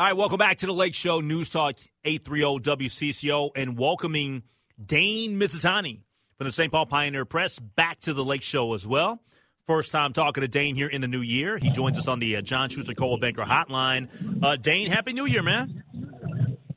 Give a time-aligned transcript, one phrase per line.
[0.00, 4.44] All right, welcome back to the Lake Show News Talk 830 WCCO and welcoming
[4.82, 6.00] Dane Mizutani
[6.38, 6.72] from the St.
[6.72, 9.20] Paul Pioneer Press back to the Lake Show as well.
[9.66, 11.58] First time talking to Dane here in the new year.
[11.58, 14.08] He joins us on the uh, John Schuster Coldwell Banker Hotline.
[14.42, 15.84] Uh, Dane, Happy New Year, man.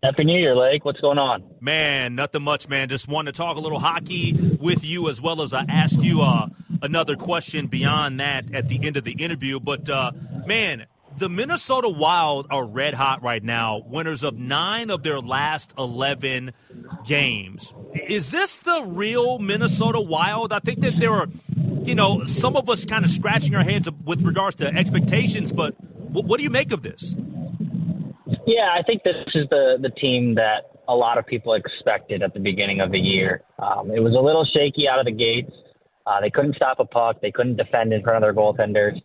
[0.04, 0.84] Happy New Year, Lake.
[0.84, 1.46] What's going on?
[1.62, 2.90] Man, nothing much, man.
[2.90, 5.98] Just wanted to talk a little hockey with you as well as I uh, ask
[6.02, 6.48] you uh,
[6.82, 9.62] another question beyond that at the end of the interview.
[9.62, 10.12] But, uh,
[10.46, 10.88] man,
[11.18, 16.53] the Minnesota Wild are red hot right now, winners of nine of their last 11
[17.05, 17.73] games.
[17.94, 20.52] Is this the real Minnesota Wild?
[20.53, 21.27] I think that there are,
[21.84, 25.76] you know, some of us kind of scratching our heads with regards to expectations, but
[26.12, 27.16] what do you make of this?
[28.45, 32.34] Yeah, I think this is the, the team that a lot of people expected at
[32.34, 33.41] the beginning of the year.
[33.58, 35.52] Um, it was a little shaky out of the gates.
[36.05, 37.22] Uh, they couldn't stop a puck.
[37.22, 39.02] They couldn't defend in front of their goaltenders.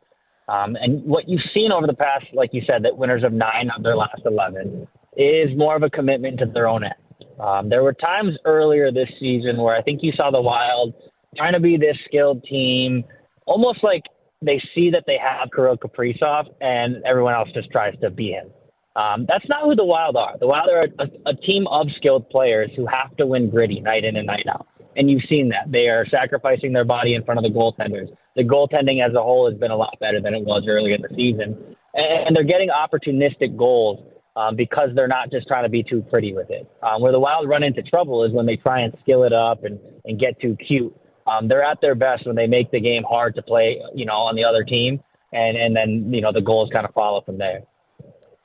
[0.49, 3.71] Um, and what you've seen over the past, like you said, that winners of nine
[3.77, 6.95] of their last 11 is more of a commitment to their own end.
[7.39, 10.95] Um, there were times earlier this season where I think you saw the Wild
[11.37, 13.05] trying to be this skilled team,
[13.47, 14.03] almost like
[14.43, 18.51] they see that they have Kirill Kaprizov and everyone else just tries to beat him.
[18.97, 20.39] Um, that's not who the Wild are.
[20.39, 24.05] The Wild are a, a team of skilled players who have to win gritty night
[24.05, 24.67] in and night out.
[24.99, 25.71] And you've seen that.
[25.71, 28.09] They are sacrificing their body in front of the goaltenders.
[28.35, 31.03] The goaltending as a whole has been a lot better than it was earlier in
[31.03, 31.77] the season.
[31.95, 34.05] And they're getting opportunistic goals
[34.35, 36.69] um, because they're not just trying to be too pretty with it.
[36.83, 39.63] Um, where the Wild run into trouble is when they try and skill it up
[39.63, 40.93] and, and get too cute.
[41.29, 44.15] Um, they're at their best when they make the game hard to play, you know,
[44.15, 45.01] on the other team.
[45.33, 47.61] And, and then, you know, the goals kind of follow from there.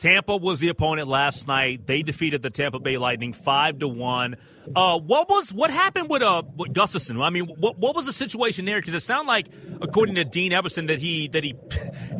[0.03, 1.87] Tampa was the opponent last night.
[1.87, 4.35] They defeated the Tampa Bay Lightning five to one.
[4.75, 7.25] Uh, what was what happened with uh with Gustavsson?
[7.25, 8.81] I mean, what what was the situation there?
[8.81, 9.47] Because it sounded like,
[9.79, 11.55] according to Dean Evason, that he that he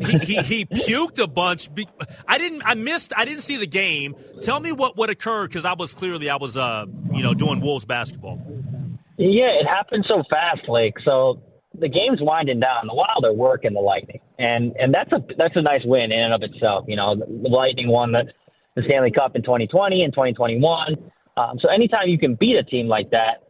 [0.00, 1.68] he, he, he puked a bunch.
[2.26, 2.62] I didn't.
[2.64, 3.12] I missed.
[3.18, 4.14] I didn't see the game.
[4.40, 7.60] Tell me what what occurred because I was clearly I was uh you know doing
[7.60, 8.40] Wolves basketball.
[9.18, 10.94] Yeah, it happened so fast, Lake.
[11.04, 11.42] So
[11.84, 12.86] the game's winding down.
[12.86, 16.18] The Wild are working the Lightning, and and that's a that's a nice win in
[16.18, 16.86] and of itself.
[16.88, 18.24] You know, the, Lightning won the,
[18.74, 20.96] the Stanley Cup in 2020 and 2021.
[21.36, 23.44] Um, so anytime you can beat a team like that,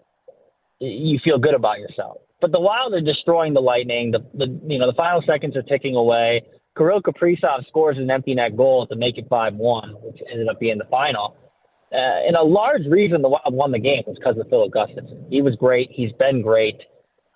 [0.80, 2.18] you feel good about yourself.
[2.40, 4.10] But the Wild are destroying the Lightning.
[4.10, 6.42] The, the you know the final seconds are ticking away.
[6.76, 10.78] Kirill Kaprizov scores an empty net goal to make it 5-1, which ended up being
[10.78, 11.36] the final.
[11.92, 15.30] Uh, and a large reason the Wild won the game was because of Phil Gustavsson.
[15.30, 15.88] He was great.
[15.92, 16.80] He's been great.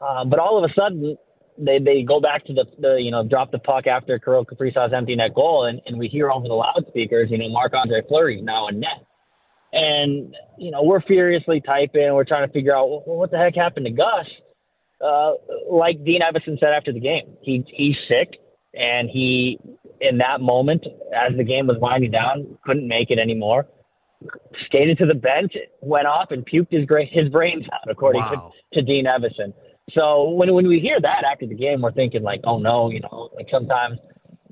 [0.00, 1.16] Um, but all of a sudden,
[1.58, 4.92] they they go back to the, the you know drop the puck after Kirill Kaprizov's
[4.94, 8.40] empty net goal, and, and we hear over the loudspeakers, you know, Marc Andre Fleury
[8.40, 9.04] now in net,
[9.72, 13.54] and you know we're furiously typing, we're trying to figure out well, what the heck
[13.54, 14.26] happened to Gus.
[15.04, 15.32] Uh,
[15.70, 18.38] like Dean Evason said after the game, he he's sick,
[18.74, 19.58] and he
[20.00, 23.66] in that moment as the game was winding down couldn't make it anymore.
[24.66, 28.52] Skated to the bench, went off and puked his his brains out, according wow.
[28.72, 29.52] to, to Dean Evason.
[29.94, 33.00] So when when we hear that after the game, we're thinking like, oh no, you
[33.00, 33.98] know, like sometimes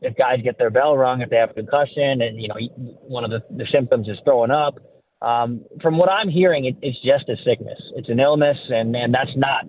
[0.03, 2.57] if guys get their bell rung, if they have a concussion, and you know
[3.03, 4.79] one of the, the symptoms is throwing up.
[5.23, 7.79] Um, from what I'm hearing, it, it's just a sickness.
[7.97, 9.65] It's an illness, and and that's not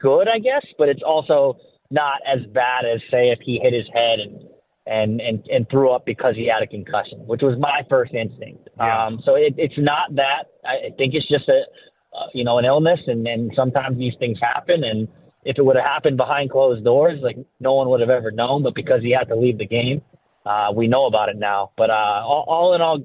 [0.00, 1.56] good, I guess, but it's also
[1.90, 4.42] not as bad as say if he hit his head and
[4.86, 8.68] and and, and threw up because he had a concussion, which was my first instinct.
[8.78, 9.06] Yeah.
[9.06, 10.50] Um, so it, it's not that.
[10.64, 11.62] I think it's just a
[12.12, 14.84] uh, you know, an illness, and, and sometimes these things happen.
[14.84, 15.08] And
[15.44, 18.62] if it would have happened behind closed doors, like no one would have ever known.
[18.62, 20.02] But because he had to leave the game,
[20.44, 21.70] uh, we know about it now.
[21.76, 23.00] But uh, all, all in all,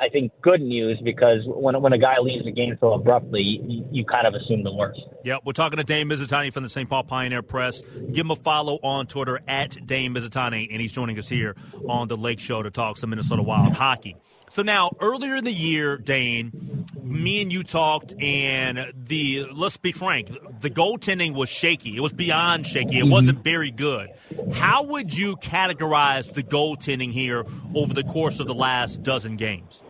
[0.00, 3.86] I think good news because when when a guy leaves the game so abruptly, you,
[3.90, 5.00] you kind of assume the worst.
[5.24, 6.88] Yeah, we're talking to Dane Mizutani from the St.
[6.88, 7.80] Paul Pioneer Press.
[8.12, 11.56] Give him a follow on Twitter at Dane Mizutani, and he's joining us here
[11.88, 14.16] on the Lake Show to talk some Minnesota Wild hockey.
[14.50, 19.92] So now, earlier in the year, Dane, me and you talked, and the let's be
[19.92, 20.28] frank,
[20.60, 21.96] the goaltending was shaky.
[21.96, 22.98] It was beyond shaky.
[22.98, 23.12] It mm-hmm.
[23.12, 24.10] wasn't very good.
[24.52, 29.82] How would you categorize the goaltending here over the course of the last dozen games?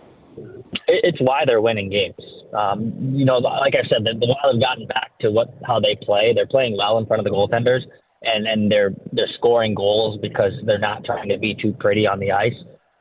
[0.88, 2.14] It's why they're winning games.
[2.56, 5.80] Um, you know, like I said, the, the Wild have gotten back to what how
[5.80, 6.32] they play.
[6.34, 7.80] They're playing well in front of the goaltenders,
[8.22, 12.20] and and they're they're scoring goals because they're not trying to be too pretty on
[12.20, 12.54] the ice.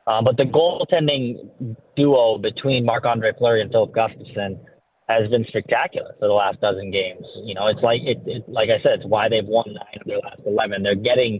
[0.08, 4.60] Um, but the goaltending duo between Marc Andre Fleury and Filip Gustavsson
[5.08, 7.26] has been spectacular for the last dozen games.
[7.44, 10.08] You know, it's like it, it like I said, it's why they've won nine of
[10.08, 10.84] their last eleven.
[10.84, 11.40] They're getting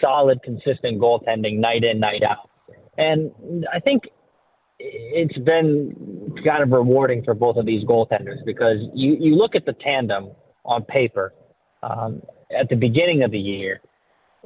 [0.00, 2.50] solid, consistent goaltending night in, night out,
[2.98, 3.30] and
[3.72, 4.02] I think
[4.78, 9.64] it's been kind of rewarding for both of these goaltenders because you you look at
[9.64, 10.30] the tandem
[10.64, 11.32] on paper
[11.82, 12.20] um,
[12.58, 13.80] at the beginning of the year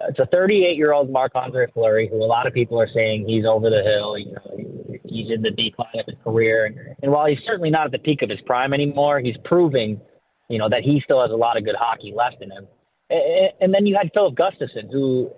[0.08, 3.26] it's a 38 year old Marc Andre Fleury, who a lot of people are saying
[3.28, 4.18] he's over the hill.
[4.18, 6.66] You know, he's in the decline of his career.
[6.66, 10.00] And, and while he's certainly not at the peak of his prime anymore, he's proving,
[10.48, 12.66] you know, that he still has a lot of good hockey left in him.
[13.10, 15.30] And, and then you had Filip Gustavsson, who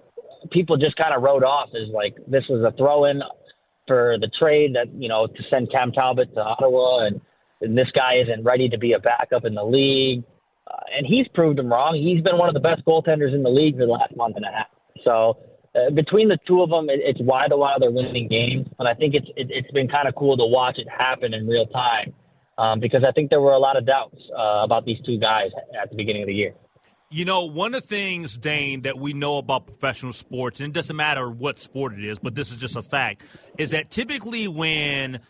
[0.50, 3.20] people just kind of wrote off as like this was a throw-in
[3.86, 7.20] for the trade that you know to send Cam Talbot to Ottawa, and,
[7.60, 10.24] and this guy isn't ready to be a backup in the league.
[10.70, 11.96] Uh, and he's proved him wrong.
[11.96, 14.44] He's been one of the best goaltenders in the league for the last month and
[14.44, 14.68] a half.
[15.04, 15.38] So
[15.74, 18.86] uh, between the two of them, it, it's why the while they're winning games, and
[18.86, 21.66] I think it's it, it's been kind of cool to watch it happen in real
[21.66, 22.12] time
[22.58, 25.50] um, because I think there were a lot of doubts uh, about these two guys
[25.80, 26.54] at the beginning of the year.
[27.10, 30.72] You know, one of the things, Dane, that we know about professional sports, and it
[30.72, 33.22] doesn't matter what sport it is, but this is just a fact,
[33.58, 35.20] is that typically when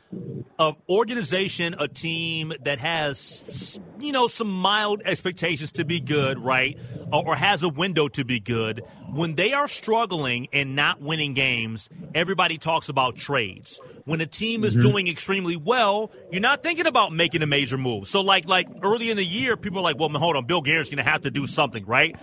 [0.59, 6.79] an organization, a team that has, you know, some mild expectations to be good, right,
[7.13, 8.83] or, or has a window to be good,
[9.13, 14.65] when they are struggling and not winning games, everybody talks about trades when a team
[14.65, 14.89] is mm-hmm.
[14.89, 18.09] doing extremely well, you're not thinking about making a major move.
[18.09, 20.91] So, like, like early in the year, people are like, "Well, hold on, Bill Guerin's
[20.91, 22.17] going to have to do something, right?"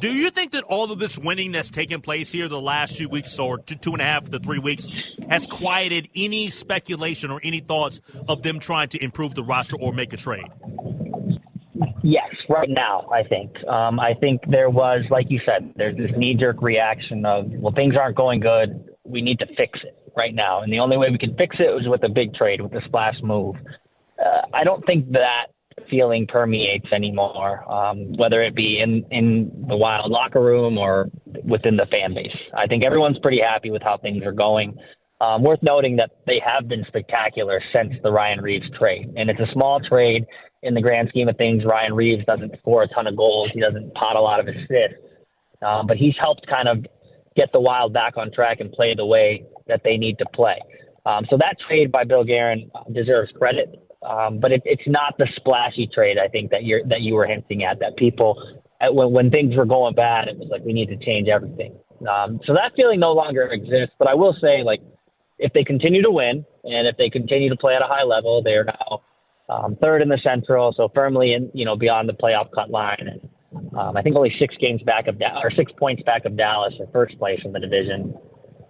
[0.00, 3.08] Do you think that all of this winning that's taken place here the last two
[3.08, 4.88] weeks or two, two and a half to three weeks
[5.28, 9.92] has quieted any speculation or any thoughts of them trying to improve the roster or
[9.92, 10.46] make a trade?
[12.02, 13.52] Yes, right now, I think.
[13.66, 17.72] Um, I think there was, like you said, there's this knee jerk reaction of, well,
[17.72, 18.90] things aren't going good.
[19.04, 20.62] We need to fix it right now.
[20.62, 22.82] And the only way we can fix it was with a big trade, with a
[22.86, 23.56] splash move.
[24.18, 25.46] Uh, I don't think that
[25.90, 31.10] feeling permeates anymore, um, whether it be in, in the wild locker room or
[31.42, 32.36] within the fan base.
[32.56, 34.76] I think everyone's pretty happy with how things are going.
[35.20, 39.12] Um, worth noting that they have been spectacular since the Ryan Reaves trade.
[39.16, 40.26] And it's a small trade
[40.62, 41.64] in the grand scheme of things.
[41.64, 44.98] Ryan Reaves doesn't score a ton of goals, he doesn't pot a lot of assists.
[45.64, 46.84] Um, but he's helped kind of
[47.36, 50.58] get the Wild back on track and play the way that they need to play.
[51.06, 53.74] Um, so that trade by Bill Guerin deserves credit,
[54.08, 57.26] um, but it, it's not the splashy trade I think that you're that you were
[57.26, 57.78] hinting at.
[57.80, 58.36] That people,
[58.80, 61.76] when when things were going bad, it was like we need to change everything.
[62.08, 63.94] Um, so that feeling no longer exists.
[63.98, 64.80] But I will say, like,
[65.38, 68.42] if they continue to win and if they continue to play at a high level,
[68.42, 69.02] they are now
[69.48, 72.96] um, third in the Central, so firmly in you know beyond the playoff cut line.
[73.00, 76.36] And um, I think only six games back of da- or six points back of
[76.36, 78.14] Dallas in first place in the division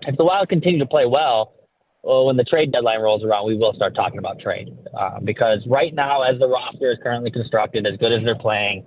[0.06, 1.54] if the Wild continue to play well,
[2.02, 4.68] well, when the trade deadline rolls around, we will start talking about trade.
[4.98, 8.84] Uh, because right now, as the roster is currently constructed, as good as they're playing,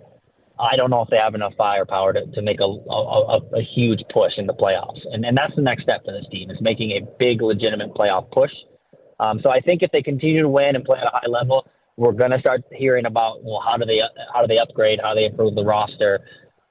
[0.59, 4.01] I don't know if they have enough firepower to, to make a, a, a huge
[4.13, 4.99] push in the playoffs.
[5.11, 8.29] And, and that's the next step for this team is making a big, legitimate playoff
[8.31, 8.51] push.
[9.19, 11.67] Um, so I think if they continue to win and play at a high level,
[11.95, 13.99] we're going to start hearing about well, how do they
[14.33, 16.21] how do they upgrade, how do they improve the roster,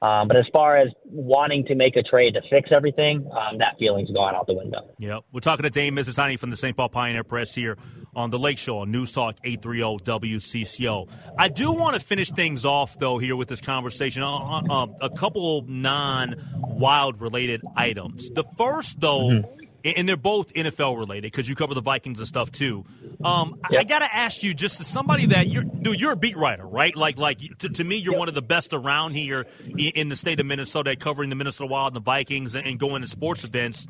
[0.03, 3.77] um, but as far as wanting to make a trade to fix everything, um, that
[3.79, 4.81] feeling's gone out the window.
[4.99, 6.77] Yeah, we're talking to Dane Mizutani from the St.
[6.77, 7.79] Paul Pioneer Press here
[8.16, 11.08] on the Lake Show on News Talk 830 WCCO.
[11.38, 14.86] I do want to finish things off though here with this conversation on uh, uh,
[15.02, 18.28] a couple non-wild related items.
[18.30, 19.28] The first though.
[19.30, 19.52] Mm-hmm
[19.94, 22.84] and they're both NFL related because you cover the Vikings and stuff too.
[23.22, 23.72] Um, yep.
[23.72, 26.36] I, I got to ask you, just as somebody that you're, dude, you're a beat
[26.36, 26.94] writer, right?
[26.96, 28.18] Like, like to, to me, you're yep.
[28.18, 29.46] one of the best around here
[29.76, 33.08] in the state of Minnesota, covering the Minnesota Wild and the Vikings and going to
[33.08, 33.86] sports events.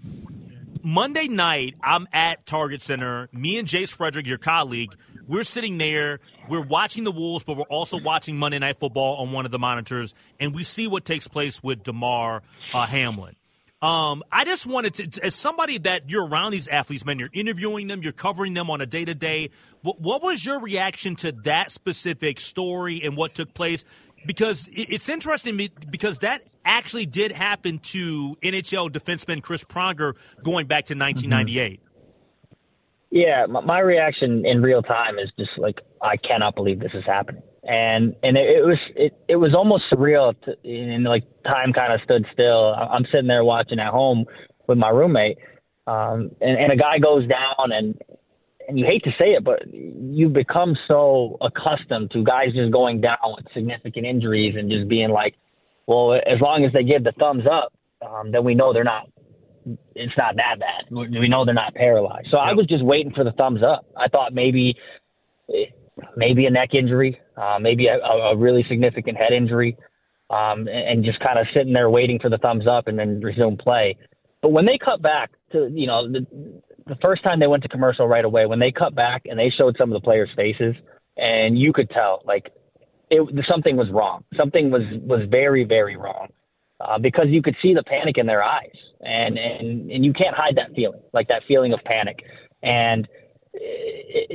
[0.87, 3.29] Monday night, I'm at Target Center.
[3.33, 4.95] Me and Jace Frederick, your colleague,
[5.27, 6.21] we're sitting there.
[6.49, 9.59] We're watching the Wolves, but we're also watching Monday Night Football on one of the
[9.59, 13.35] monitors, and we see what takes place with Damar uh, Hamlin.
[13.83, 17.89] Um, I just wanted to, as somebody that you're around these athletes, man, you're interviewing
[17.89, 19.51] them, you're covering them on a day to day.
[19.83, 23.85] What was your reaction to that specific story and what took place?
[24.25, 30.87] Because it's interesting because that actually did happen to NHL defenseman Chris Pronger going back
[30.87, 31.81] to 1998.
[31.81, 31.83] Mm-hmm.
[33.11, 37.43] Yeah, my reaction in real time is just like I cannot believe this is happening
[37.67, 41.93] and and it, it was it, it was almost surreal to, and like time kind
[41.93, 44.25] of stood still i'm sitting there watching at home
[44.69, 45.39] with my roommate
[45.87, 48.01] um and, and a guy goes down and
[48.69, 53.01] and you hate to say it but you become so accustomed to guys just going
[53.01, 55.35] down with significant injuries and just being like
[55.87, 57.73] well as long as they give the thumbs up
[58.07, 59.09] um then we know they're not
[59.95, 60.85] it's not that bad.
[60.91, 62.29] We know they're not paralyzed.
[62.31, 63.85] So i was just waiting for the thumbs up.
[63.97, 64.77] I thought maybe
[66.17, 69.77] maybe a neck injury, uh, maybe a, a really significant head injury,
[70.31, 73.21] um, and, and just kind of sitting there waiting for the thumbs up and then
[73.21, 73.97] resume play.
[74.43, 76.27] But when they cut back to, you know, the,
[76.87, 79.51] the first time they went to commercial right away, when they cut back and they
[79.51, 80.75] showed some of the players' faces,
[81.17, 82.53] and you could tell like
[83.11, 84.25] it, something was wrong.
[84.37, 86.29] Something was was very very wrong
[86.81, 90.35] uh, because you could see the panic in their eyes, and and and you can't
[90.35, 92.19] hide that feeling, like that feeling of panic.
[92.63, 93.07] And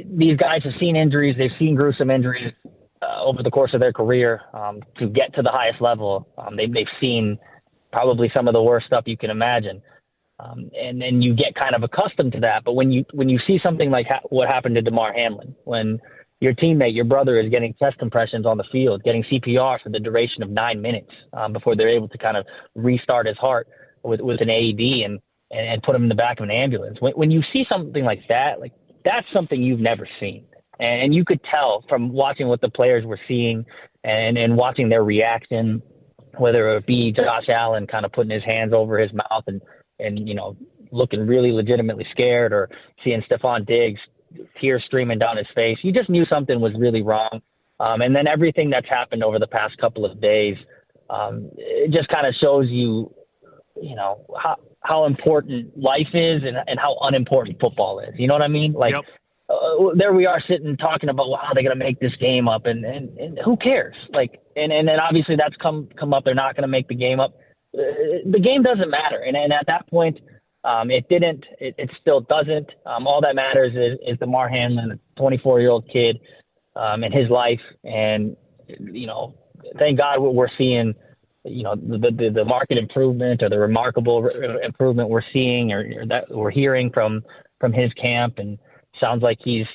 [0.06, 1.36] these guys have seen injuries.
[1.38, 2.54] They've seen gruesome injuries
[3.02, 6.28] uh, over the course of their career um, to get to the highest level.
[6.38, 7.38] Um, they, they've seen
[7.92, 9.82] probably some of the worst stuff you can imagine.
[10.40, 12.64] Um, and then you get kind of accustomed to that.
[12.64, 16.00] But when you when you see something like ha- what happened to Damar Hamlin, when
[16.42, 20.00] your teammate, your brother, is getting chest compressions on the field, getting CPR for the
[20.00, 22.46] duration of nine minutes um, before they're able to kind of
[22.76, 23.68] restart his heart
[24.04, 25.20] with with an AED and
[25.52, 26.98] and, put him in the back of an ambulance.
[27.00, 28.74] When when you see something like that, like
[29.06, 30.46] that's something you've never seen,
[30.80, 33.64] and you could tell from watching what the players were seeing
[34.04, 35.82] and and watching their reaction,
[36.40, 39.62] whether it be Josh Allen kind of putting his hands over his mouth and
[40.00, 40.58] and you know
[40.92, 42.68] looking really legitimately scared, or
[43.04, 44.00] seeing Stefon Diggs
[44.60, 45.78] tears streaming down his face.
[45.82, 47.42] You just knew something was really wrong.
[47.80, 50.56] Um, and then everything that's happened over the past couple of days,
[51.10, 53.14] um, it just kind of shows you,
[53.82, 58.14] you know, how how important life is and, and how unimportant football is.
[58.18, 58.74] You know what I mean?
[58.74, 59.04] Like, yep.
[59.50, 62.66] uh, there we are sitting talking about how they're going to make this game up,
[62.66, 63.96] and, and and who cares?
[64.14, 66.24] Like, and and then obviously that's come come up.
[66.24, 67.34] They're not going to make the game up.
[67.74, 67.82] Uh,
[68.30, 70.20] the game doesn't matter, and and at that point
[70.64, 71.46] um, it didn't.
[71.60, 72.70] It, it still doesn't.
[72.86, 76.20] Um, all that matters is, is Damar Hamlin, a 24 year old kid,
[76.76, 78.36] um, in his life, and
[78.68, 79.36] you know,
[79.78, 80.94] thank God we're seeing,
[81.44, 84.30] you know, the the, the market improvement or the remarkable
[84.64, 87.24] improvement we're seeing or, or that we're hearing from
[87.60, 88.58] from his camp, and
[89.00, 89.66] sounds like he's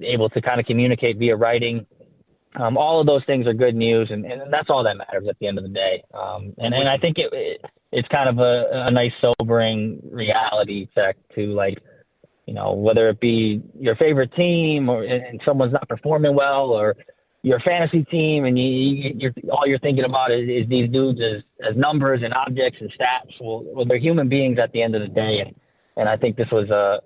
[0.00, 1.86] able to kind of communicate via writing.
[2.58, 5.38] Um, all of those things are good news, and, and that's all that matters at
[5.38, 6.02] the end of the day.
[6.14, 7.60] Um, and, and I think it, it
[7.92, 11.78] it's kind of a, a nice sobering reality check to like
[12.46, 16.96] you know whether it be your favorite team or and someone's not performing well or
[17.42, 21.42] your fantasy team and you, you're all you're thinking about is, is these dudes as
[21.68, 25.02] as numbers and objects and stats well, well they're human beings at the end of
[25.02, 25.54] the day and
[25.96, 27.00] and I think this was a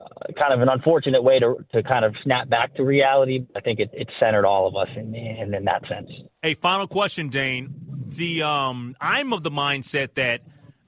[0.00, 3.46] uh, kind of an unfortunate way to to kind of snap back to reality.
[3.56, 6.08] I think it, it centered all of us in, in in that sense.
[6.42, 10.42] A final question, Dane the um, I'm of the mindset that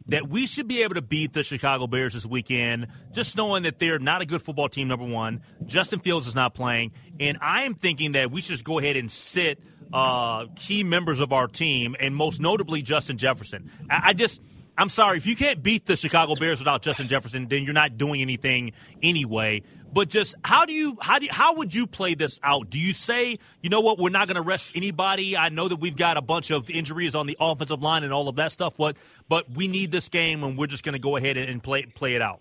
[0.06, 3.78] that we should be able to beat the Chicago Bears this weekend, just knowing that
[3.78, 4.88] they're not a good football team.
[4.88, 8.64] Number one, Justin Fields is not playing, and I am thinking that we should just
[8.64, 9.62] go ahead and sit
[9.92, 13.70] uh, key members of our team, and most notably Justin Jefferson.
[13.88, 14.40] I, I just
[14.80, 17.98] I'm sorry if you can't beat the Chicago Bears without Justin Jefferson, then you're not
[17.98, 18.72] doing anything
[19.02, 19.60] anyway.
[19.92, 22.70] But just how do you how do you, how would you play this out?
[22.70, 25.36] Do you say, you know what, we're not going to rest anybody?
[25.36, 28.26] I know that we've got a bunch of injuries on the offensive line and all
[28.26, 28.96] of that stuff, but
[29.28, 32.14] but we need this game, and we're just going to go ahead and play play
[32.14, 32.40] it out.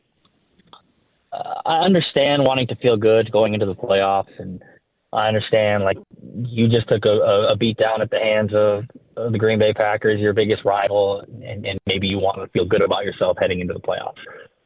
[1.33, 4.63] Uh, I understand wanting to feel good going into the playoffs, and
[5.11, 5.97] I understand like
[6.45, 8.85] you just took a, a beat down at the hands of,
[9.17, 12.65] of the Green Bay Packers, your biggest rival, and, and maybe you want to feel
[12.65, 14.19] good about yourself heading into the playoffs.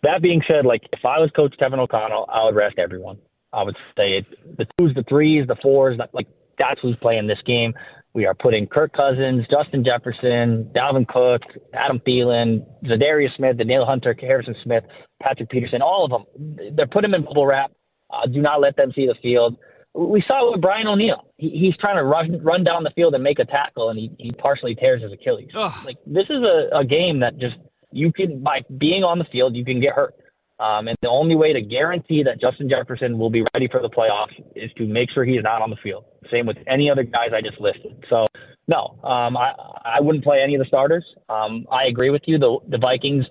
[0.03, 3.17] That being said, like if I was Coach Kevin O'Connell, I would rest everyone.
[3.51, 4.25] I would say it,
[4.57, 6.27] the twos, the threes, the fours, like
[6.59, 7.73] that's who's playing this game.
[8.13, 11.41] We are putting Kirk Cousins, Justin Jefferson, Dalvin Cook,
[11.73, 14.83] Adam Thielen, Za'Darius Smith, Danielle Hunter, Harrison Smith,
[15.21, 16.75] Patrick Peterson, all of them.
[16.75, 17.71] They're putting them in bubble wrap.
[18.11, 19.57] Uh, do not let them see the field.
[19.95, 21.27] We saw it with Brian O'Neill.
[21.37, 24.11] He, he's trying to run run down the field and make a tackle, and he,
[24.17, 25.51] he partially tears his Achilles.
[25.53, 25.85] Ugh.
[25.85, 27.55] Like this is a, a game that just
[27.91, 30.15] you can by being on the field you can get hurt.
[30.59, 33.89] Um, and the only way to guarantee that Justin Jefferson will be ready for the
[33.89, 36.05] playoffs is to make sure he's not on the field.
[36.31, 38.03] Same with any other guys I just listed.
[38.09, 38.25] So
[38.67, 41.05] no, um, I I wouldn't play any of the starters.
[41.29, 42.37] Um, I agree with you.
[42.39, 43.25] The the Vikings,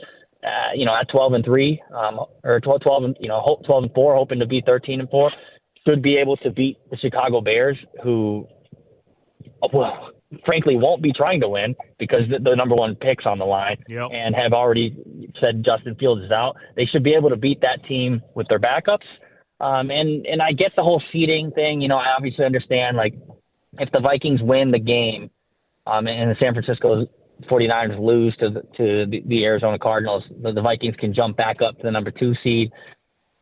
[0.45, 3.85] uh, you know, at 12 and three, um, or 12, 12 and you know 12
[3.85, 5.31] and four, hoping to be 13 and four,
[5.87, 8.47] should be able to beat the Chicago Bears, who,
[9.73, 10.11] well,
[10.45, 13.77] frankly won't be trying to win because the, the number one picks on the line
[13.89, 14.09] yep.
[14.13, 14.97] and have already
[15.41, 16.57] said Justin Fields is out.
[16.77, 19.07] They should be able to beat that team with their backups.
[19.61, 21.81] Um, and and I get the whole seeding thing.
[21.81, 23.15] You know, I obviously understand like
[23.79, 25.31] if the Vikings win the game,
[25.87, 27.07] um, and the San Francisco
[27.51, 31.63] 49ers lose to the, to the, the Arizona Cardinals, the, the Vikings can jump back
[31.63, 32.71] up to the number two seed.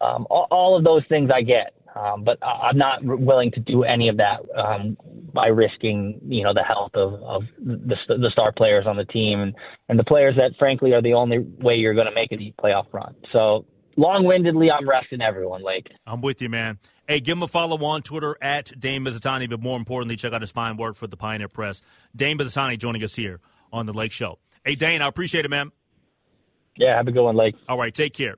[0.01, 1.75] Um, all, all of those things I get.
[1.95, 4.97] Um, but I'm not willing to do any of that um,
[5.35, 9.41] by risking, you know, the health of, of the, the star players on the team
[9.41, 9.55] and,
[9.89, 12.57] and the players that, frankly, are the only way you're going to make a deep
[12.57, 13.15] playoff run.
[13.33, 13.67] So,
[13.97, 15.89] long-windedly, I'm resting everyone, Lake.
[16.07, 16.79] I'm with you, man.
[17.09, 20.43] Hey, give him a follow on Twitter at Dane Mizutani, but more importantly, check out
[20.43, 21.83] his fine work for the Pioneer Press.
[22.15, 23.41] Dane Mizutani joining us here
[23.73, 24.39] on the Lake Show.
[24.65, 25.73] Hey, Dane, I appreciate it, man.
[26.77, 27.57] Yeah, have a good one, Lake.
[27.69, 28.37] All right, take care.